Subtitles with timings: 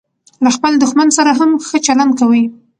[0.43, 2.41] له خپل دوښمن سره هم ښه چلند کوئ!